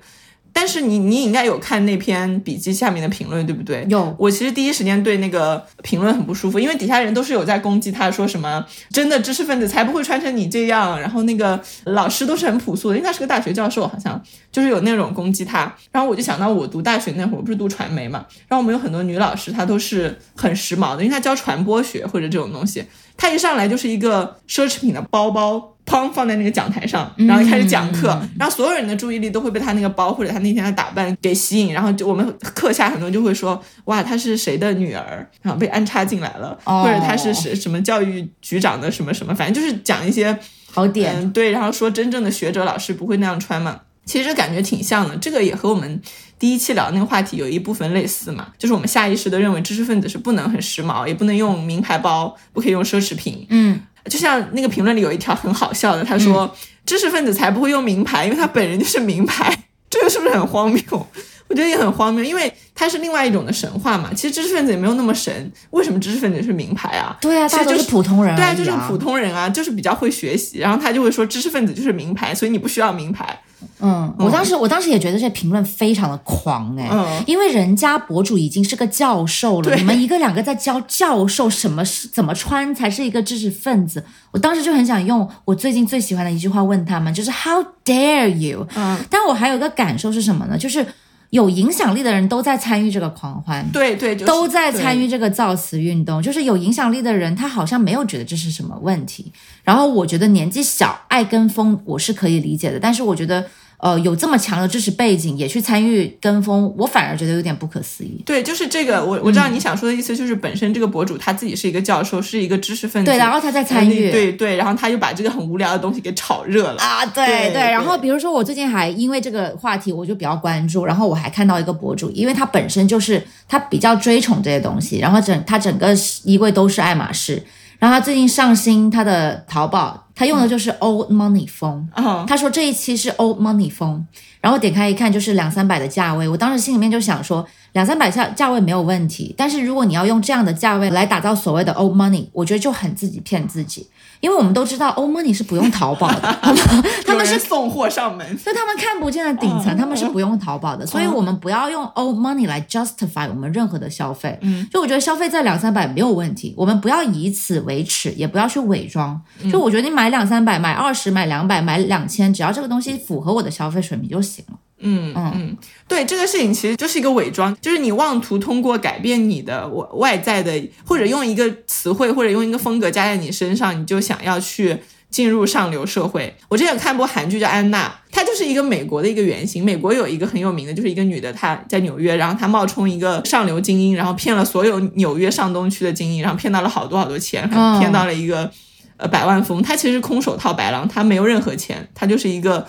[0.51, 3.85] 但是你你应该有看那篇笔记下面的评论，对不对？
[3.89, 15.73] 有我其实第一时间对那个评论很不舒服，因为底下人都是有在攻击他，说什么真的知识分子才不会穿成你这样，然后那个老师都是很朴素的，因为他是个大学教授，好像就是有那种攻击他。
[15.91, 22.83] 然后我就想到我读大学那会儿，我不是读传媒嘛，然后我们有很多女老师，她都是很时髦的，因为她教传播学或者这种东西，
[23.15, 25.76] 她一上来就是一个奢侈品的包包。
[25.87, 40.37] 砰放在那个讲台上，然后开始讲课，然后所有人的注意力都会被他那个包或者他那天的打扮给吸引，然后就我们课下很多人就会说，哇，她是谁的女儿，然后被安插进来了，哦或者她是什什么教育局长的什么什么，反正就是讲一些
[40.69, 41.13] 好点。
[41.17, 43.79] 嗯，对，然后说真正的学者老师不会那样穿嘛。
[44.05, 46.01] 其实感觉挺像的，这个也和我们
[46.39, 53.45] 第一期聊那个话题有一部分类似嘛，就是我们下意识的认为知识分子是不能很时髦，也不能用名牌包，不可以用奢侈品。
[53.49, 56.53] 嗯，就像那个评论里有一条很好笑的，他说、
[56.85, 59.55] 知识分子才不会用名牌，因为他本人就是名牌，
[59.89, 61.07] 这个是不是很荒谬？
[61.49, 64.09] 我觉得也很荒谬，因为它是另外一种的神话嘛。
[64.13, 67.15] 其实知识分子也没有那么神，为什么知识分子是名牌啊？
[67.21, 73.39] 对啊，大家都其实就是普通人啊、对啊，啊，就是普通人啊，就是比较会学习，然后他就会说知识分子就是名牌，所以你不需要名牌。
[73.79, 88.67] 嗯，我当时我当时也觉得这评论非常的狂哎，嗯因为人家博主已经是个教授了，你们一个两个在教教授什么是怎么穿才是一个知识分子，我当时就很想用我最近最喜欢的一句话问他们，就是 How dare you？
[88.75, 90.57] 嗯，但我还有一个感受是什么呢？
[90.57, 90.85] 就是
[91.29, 93.65] 有影响力的人都在参与这个狂欢。
[93.71, 94.97] 对对，就是、都在参与。
[94.97, 99.31] 与这个造词运动，就是有影响力的人，他好像没有觉得这是什么问题。
[99.63, 103.45] 然后我觉得年纪小爱跟风，我是可以理解的，但是我觉得，
[103.79, 108.23] 呃，有这么强的知识背景也去参与跟风，我反而觉得有点不可思议。
[108.25, 116.81] 对，就是这个，我我知道你想说的意思，就是本身这个博主他自己是一个教授，是一个知识分子，对，然后他在参与，对对，然后他就把这个很无聊的东西给炒热了。
[116.81, 127.43] 啊，对对对然后比如说我最近还因为这个话题，我就比较关注，然后我还看到一个博主，因为他本身就是他比较追崇这些东西，然后整他整个衣柜都是爱马仕，
[127.77, 134.03] 然后他最近上新他的淘宝，他用的就是 old money 风，嗯，他说这一期是 old money 风，
[134.41, 143.87] 然后点开一看就是两三百的价位，我当时心里面就想说，两三百价价位没有问题，但是如果你要用这样的价位来打造所谓的 old money，我觉得就很自己骗自己，
[144.19, 146.39] 因为我们都知道 old money 是不用淘宝的？
[147.05, 148.37] 他们是送货上门。
[148.37, 154.37] 所以他们看不见的顶层，嗯他们是不用淘宝的，所以我们不要用 old money 来 justify 我们任何的消费。
[154.41, 159.19] 嗯，就我觉得消费在两三百没有问题，我们不要以此为耻，也不要去伪装。
[159.51, 164.57] 就我觉得你买两三百、买二十、买两百、买两千，只要这个东西符合我的消费水平就行了。
[164.79, 165.57] 嗯嗯，
[165.87, 174.77] 对这个事情其实就是一个伪装，就是你妄图通过改变你的外外在的，或者用一个词汇或者用一个风格加在你身上，你就想要去
[175.09, 176.35] 进入上流社会。
[176.47, 179.65] 我之前有看过韩剧叫《安娜》，她就是一个美国的一个原型。
[179.65, 187.49] 美国有一个很有名的，就是一个女的，她在纽约，然后她冒充一个上流精英，然后骗了所有纽约上东区的精英，然后骗到了好多好多钱，
[187.79, 188.51] 骗到了一个。
[188.99, 192.65] 呃，百万富翁，她其实空手套白狼，她没有任何钱，她就是一个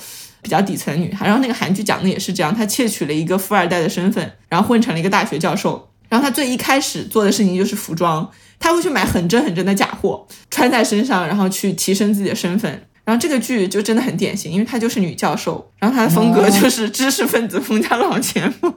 [0.49, 1.27] 比较底层的女孩。
[1.27, 5.91] 然后那个韩剧讲的也是这样，她窃取了一个富二代的身份，然后混成了一个大学教授。
[6.09, 8.27] 然后她最一开始做的事情就是服装，
[8.59, 12.83] 她会去买很真很真的假货穿在身上，然后去提升自己的身份。
[13.05, 18.71] 然后这个剧就真的很典型，因为她就是女教授，然后她的风格就是知识分子风加老钱风。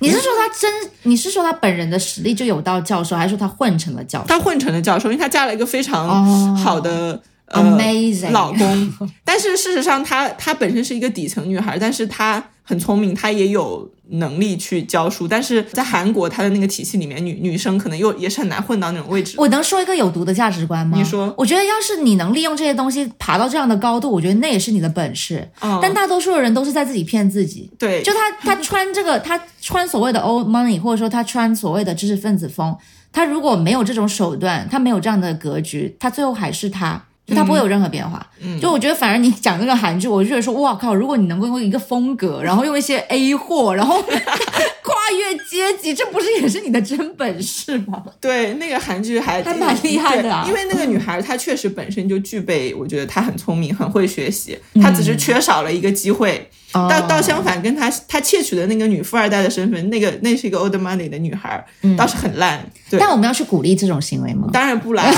[0.00, 0.70] 你是说她真？
[1.04, 4.26] 你是说她本人的实力就有到教授，还是说她混成了教授？
[4.26, 8.92] 她混成了教授，因为她嫁了一个非哦常好的、呃 Amazing 老公。
[9.24, 15.26] 但是事实上她，她本身是一个底层女孩，但是她很聪明，她也有能力去教书。
[15.26, 19.34] 但是在韩国，她的那个体系里面，女女生可能又也是很难混到那种位置。
[19.38, 20.96] 我能说一个有毒的价值观吗？
[20.98, 25.48] 你说我觉得要是你能利用这些东西爬到这样的高度，我觉得那也是你的本事。
[25.60, 27.70] 嗯但大多数的人都是在自己骗自己。
[27.78, 32.76] 对，就她，她穿这个，她穿所谓的 old money，或者说她穿所谓的知识分子风，
[33.12, 37.02] 他如果没有这种手段，他没有这样的格局，他最后还是他。
[37.28, 40.94] 就他不会有任何变化，嗯就我觉得反而你讲那个韩剧， 我就觉得说，哇靠！
[40.94, 44.00] 如果你能够用一个风格，然后用一些 A 货， 然后
[44.82, 48.02] 跨越阶级，这不是也是你的真本事吗？
[48.20, 56.48] 对那个韩剧还还蛮厉害的啊因为那个女孩她确实本身就具备，我觉得她很聪明，很会学习，她只是缺少了一个机会。
[56.70, 61.64] 倒倒相反，跟她她窃取的那个女富二代的身份，那个那是一个 old money 的女孩，
[61.96, 62.62] 倒是很烂。
[62.90, 64.48] 对，但我们要去鼓励这种行为吗？
[64.52, 65.10] 当然不来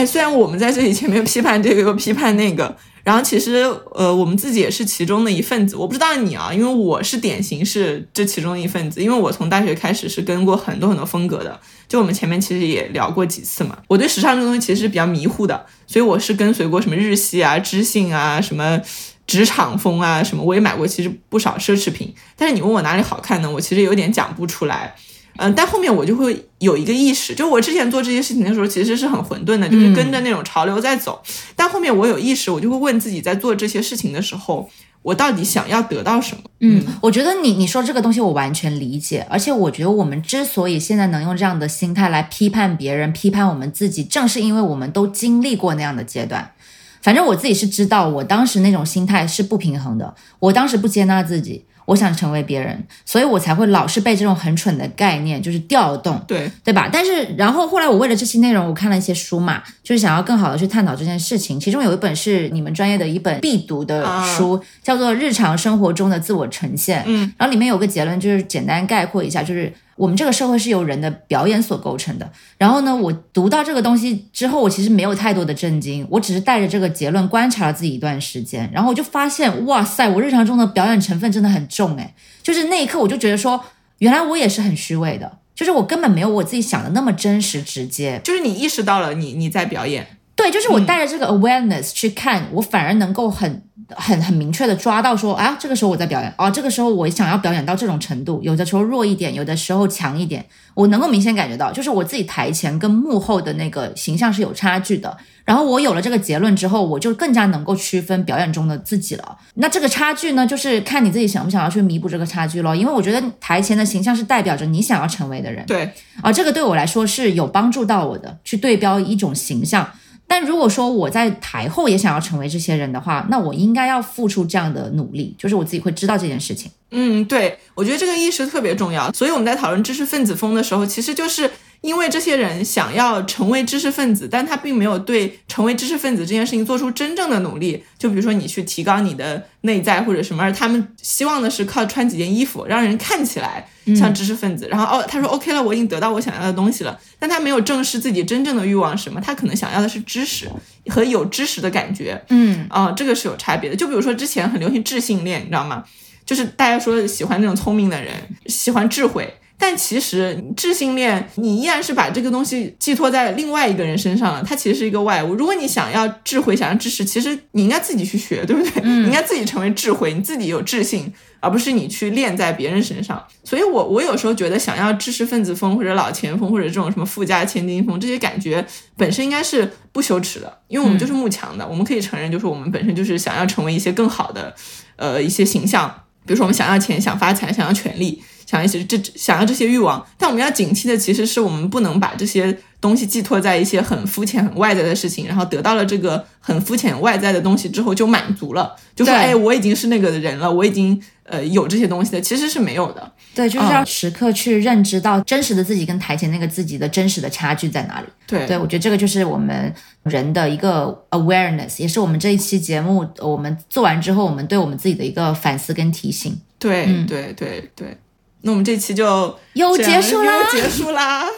[0.00, 2.74] 哎，虽然我们在这里前面批判这个又批判那个，
[3.04, 3.56] 然后其实
[3.92, 5.76] 呃，我们自己也是其中的一份子。
[5.76, 11.60] 我不知道你啊，因为我是典型是这其中的一份子，因为我从大学开始是跟过很多很多风格的。
[11.86, 18.80] 就我们前面其实也聊过几次嘛，我对时尚这个东西其实是比较迷糊的，所以我是跟随过什么日系啊、知性啊、什么
[19.26, 22.14] 职场风啊什么，我也买过其实不少奢侈品。
[22.36, 23.50] 但是你问我哪里好看呢？
[23.50, 24.94] 我其实有点讲不出来。
[25.42, 31.22] 嗯，但后面我就会有一个意识，就我之前做这些事情的时候，其实是很混沌的，就是跟着那种潮流在走。
[31.56, 34.68] 但后面我有意识，我就会问自己，在做这些事情的时候，
[35.00, 36.42] 我到底想要得到什么？
[36.60, 46.52] 嗯，我觉得你你说这个东西我完全理解，而且我觉得我们之所以现在能用这样的心态来批判别人、批判我们自己，正是因为我们都经历过那样的阶段。
[47.00, 56.20] 反正我自己是知道，我当时那种心态是不平衡的，我当时不接纳自己，我想成为别人，所以我才会老是被这种很蠢的概念就是调动。
[56.26, 56.88] 对，对吧？
[56.92, 61.58] 但是然后后来我为了这期内容，我看了一些书嘛，就是想要更好的去探讨这件事情。
[61.58, 67.00] 其中有一本是你们专业的一本必读的书，叫做《日常生活中的自我呈现》。
[67.06, 72.32] 嗯，然后里面有个结论，就是简单概括一下，就是我们这个社会是由人的表演所构成的。
[72.56, 83.62] 然后呢，我读到这个东西之后，我其实没有太多的震惊，我只是带着这个结论观察了自己一段时间，然后我就发现，哇塞，我日常中的表演成分真的很重诶，就是那一刻我就觉得说，
[83.98, 85.38] 原来我也是很虚伪的。
[85.52, 90.06] 就是我根本没有我自己想的那么真实直接，就是你意识到了你你在表演，
[90.40, 93.62] 对，就是我带着这个 awareness 去看，我反而能够很。
[93.96, 105.16] 很很明确的抓到说啊，这个时候我在表演哦，这个时候我想要表演到这种程度，有的时候弱一点，有的时候强一点，我能够明显感觉到，就是我自己台前跟幕后的那个形象是有差距的。
[105.44, 109.36] 然后我有了这个结论之后，我就更加能够区分表演中的自己了。
[109.54, 112.76] 那这个差距呢，就是看你自己想不想要去弥补这个差距咯。
[112.76, 115.90] 因为我觉得台前的形象是代表着你想要成为的人，对
[116.22, 119.90] 啊，这个对我来说是有帮助到我的，去对标一种形象。
[120.30, 126.70] 但如果说我在台后也想要成为这些人的话，那我应该要付出这样的努力，就是我自己会知道这件事情。
[126.92, 129.10] 嗯，对，我觉得这个意识特别重要。
[129.10, 131.50] 所以我们在讨论知识分子风的时候，其实就是。
[131.80, 137.82] 因为这些人想要成为知识分子，但他并没有对成为知识分子这件事情做出真正的努力。
[137.98, 143.66] 就比如说你去提高你的内在或者什么，而他们希望的是靠穿几件衣服让人看起来
[143.96, 144.68] 像知识分子。
[144.70, 149.18] 然后哦，他说 OK 了，我已经得到我想要的东西了，但他没有正视自己真正的欲望是什么。
[149.20, 150.50] 他可能想要的是知识
[150.88, 152.22] 和有知识的感觉。
[152.28, 153.74] 嗯啊，这个是有差别的。
[153.76, 155.82] 就比如说之前很流行智性恋，你知道吗？
[156.26, 158.14] 就是大家说喜欢那种聪明的人，
[158.46, 159.32] 喜欢智慧。
[159.62, 164.42] 但其实智性恋，你依然是把这个东西寄托在另外一个人身上了。
[164.42, 165.34] 它其实是一个外物。
[165.34, 168.82] 如果你想要智慧，想要知识，其实你应该自己去学，对不对？
[168.82, 173.22] 你应该自己成为智慧，你自己有智性，而不是你去练在别人身上。
[173.44, 178.64] 所以，我我有时候觉得，想要知识分子风或者老钱风或者这种什么富家千金风，这些感觉
[178.96, 184.54] 本身应该是不羞耻的，因为我们就是慕强的，我们可以承认，就是我们本身就是想要成为一些更好的，
[184.96, 185.94] 呃，一些形象。
[186.26, 188.22] 比如说，我们想要钱，想发财，想要权利。
[188.50, 203.12] 想一些这想要这些欲望，但我们要警惕的其实是我们不能把这些东西寄托在一些很肤浅、很外在的事情，然后得到了这个很肤浅外在的东西之后就满足了，就说哎，我已经是那个人了，我已经呃有这些东西的，其实是没有的。
[203.32, 208.06] 对，就是要时刻去认知到真实的自己跟台前那个自己的真实的差距在哪里。
[208.26, 209.72] 对，对我觉得这个就是我们
[210.02, 216.36] 人的一个 awareness，也是我们这一期节目我们做完之后，我们对我们自己的一个反思跟提醒。
[216.58, 217.96] 对，对，对，对。
[218.42, 221.26] 那我们这期就又结束啦，又结束啦。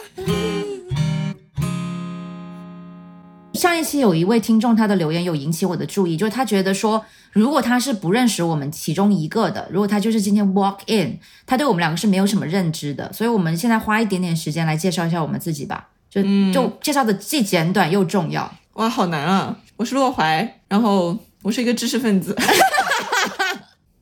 [3.53, 18.53] 上一期有一位听众，他的留言有引起我的注意，就是他觉得说，如果他是不认识我们其中一个的，如果他就是今天 walk in，他对我们两个是没有什么认知的，所以我们现在花一点点时间来介绍一下我们自己吧，就就介绍的既简短又重要。
[18.73, 19.57] 哇，好难啊！
[19.77, 22.35] 我是洛怀，然后我是一个知识分子。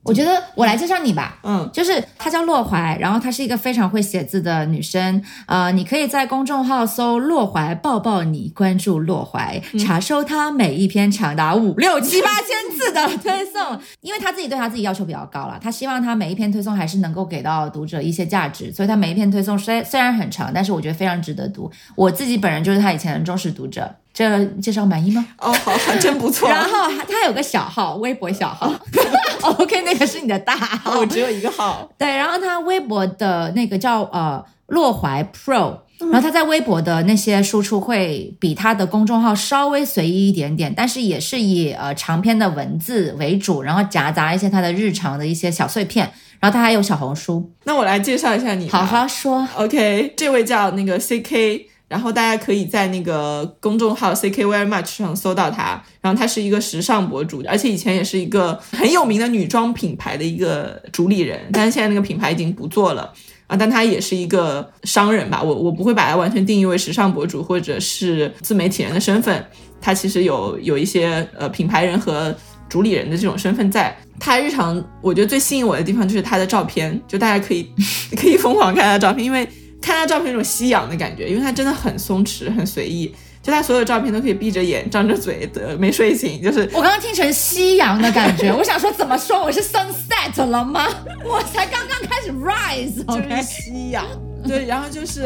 [0.04, 23.94] 我觉得我来介绍你吧，嗯，就是她叫洛怀，然后她是一个非常会写字的女生，呃，你可以在公众号搜“洛怀抱抱你”，关注洛怀，查收她每一篇长达五六七八千字的推送，因为她自己对她自己要求比较高了，她希望她每一篇推送还是能够给到读者一些价值，所以她每一篇推送虽虽然很长，但是我觉得非常值得读，我自己本人就是她以前的忠实读者。
[24.14, 25.26] 这介绍满意吗？
[25.38, 26.48] 哦，好，还真不错。
[26.50, 28.72] 然后他有个小号，微博小号。
[29.40, 30.98] OK，那个是你的大号。
[30.98, 31.90] 我只有一个号。
[31.96, 46.12] 对，然后他微博的那个叫呃洛怀 Pro，然后他在微博的那些输出会比他的公众号稍微随意一点点，但是也是以呃长篇的文字为主，然后夹杂一些他的日常的一些小碎片。
[46.38, 47.52] 然后他还有小红书。
[47.64, 49.46] 那我来介绍一下你，好好说。
[49.56, 51.71] OK，这位叫那个 CK。
[51.92, 63.12] 然后大家可以在那个公众号 C K Very Much 上搜到她，然后她是一个时尚博主，而且以前也是一个很有名的女装品牌的一个主理人，但是现在那个品牌已经不做了
[63.46, 69.44] 啊，但她也是一个商人吧，我我不会把她完全定义为时尚博主或者是自媒体人的身份，
[69.78, 72.34] 她其实有有一些呃品牌人和
[72.70, 73.94] 主理人的这种身份在。
[74.18, 77.68] 她日常我觉得最吸引我的地方就是她的照片，就大家可以
[78.16, 79.46] 可以疯狂看她的照片，因为。
[79.82, 83.12] 看他照片，那种吸氧的感觉，因为他真的很松弛、很随意，
[83.42, 86.40] 就他所有照片都可以闭着眼、张着嘴的，没睡醒。
[86.40, 89.42] 就是我刚刚听成夕阳的感觉， 我想说怎么说？
[89.42, 90.86] 我是 sunset 了吗？
[91.26, 94.06] 我才刚刚开始 rise，就是夕阳。
[94.46, 95.22] 对， 然后就是，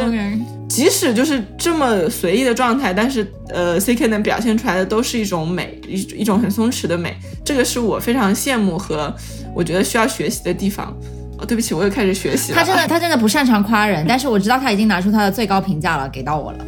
[0.68, 9.14] 即使就是这么随意的状态，但是呃，C K 能表现出来的都是一种美，一一种很松弛的美，这个是我非常羡慕和
[9.54, 10.94] 我觉得需要学习的地方。
[11.38, 12.58] 哦，对不起，我又开始学习了。
[12.58, 16.58] 他真的，他真的不擅长夸人，但是我知道他已经拿出他的最高评价了，给到我了。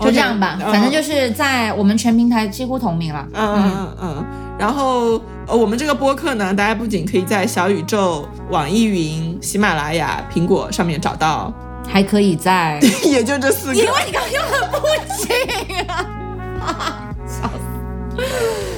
[0.00, 3.26] 就这样吧，反正就是在我们全平台几乎同名了。
[3.32, 4.26] 嗯嗯嗯。
[4.56, 11.52] 然后，呃，我们这个播客呢，大家不仅可以在小宇宙、网易云、喜马拉雅、苹果上面找到，
[11.88, 13.74] 还可以在， 也就这四个。
[13.74, 14.86] 因为你刚刚用的不
[15.16, 18.22] 行啊， 笑死。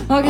[0.09, 0.29] OK，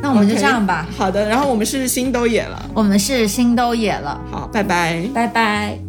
[0.00, 0.86] 那我们就这样吧。
[0.96, 4.20] 好的，然后我们是心都野了，我们是心都野了。
[4.30, 5.87] 好，拜拜，拜拜。